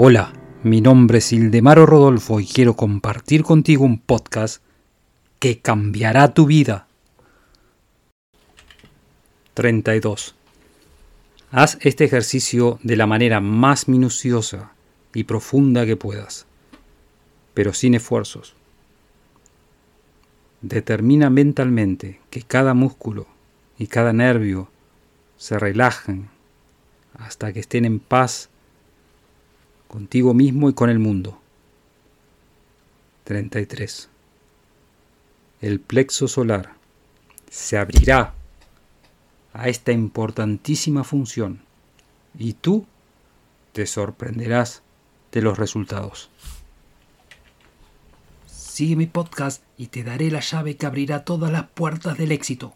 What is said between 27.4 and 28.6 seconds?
que estén en paz